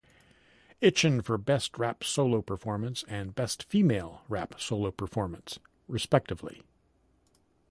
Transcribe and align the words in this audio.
Itchin' 0.81 1.21
for 1.21 1.37
Best 1.37 1.77
Rap 1.77 2.03
Solo 2.03 2.41
Performance 2.41 3.05
and 3.07 3.35
Best 3.35 3.61
Female 3.69 4.21
Rap 4.29 4.55
Solo 4.59 4.89
Performance, 4.89 5.59
respectively. 5.87 6.63